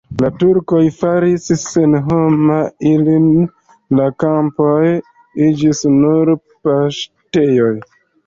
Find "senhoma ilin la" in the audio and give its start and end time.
1.63-4.07